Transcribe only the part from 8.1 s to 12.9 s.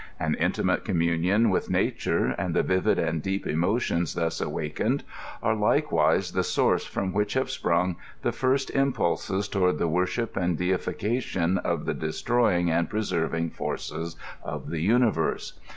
the first impulses toward the worship and deification of the destroying and